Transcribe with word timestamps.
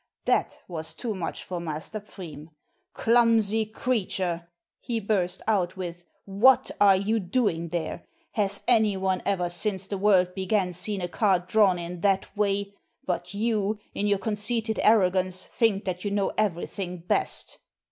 That 0.25 0.57
was 0.67 0.95
too 0.95 1.13
much 1.13 1.43
for 1.43 1.59
Master 1.59 1.99
Pfriem, 1.99 2.47
"Clumsy 2.95 3.67
creature," 3.67 4.49
he 4.79 4.99
burst 4.99 5.43
out 5.47 5.77
with, 5.77 6.05
"what 6.25 6.71
are 6.81 6.95
you 6.95 7.19
doing 7.19 7.67
there? 7.69 8.07
Has 8.31 8.63
any 8.67 8.97
one 8.97 9.21
ever 9.27 9.47
since 9.47 9.85
the 9.85 9.99
world 9.99 10.33
began 10.33 10.73
seen 10.73 11.01
a 11.01 11.07
cart 11.07 11.47
drawn 11.47 11.77
in 11.77 12.01
that 12.01 12.35
way? 12.35 12.73
But 13.05 13.35
you, 13.35 13.77
in 13.93 14.07
your 14.07 14.17
conceited 14.17 14.79
arrogance, 14.81 15.43
think 15.45 15.85
that 15.85 16.03
you 16.03 16.09
know 16.09 16.31
everything 16.35 16.97
best." 17.01 17.59